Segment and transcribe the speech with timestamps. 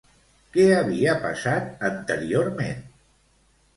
[0.55, 2.85] Què havia passat, anteriorment?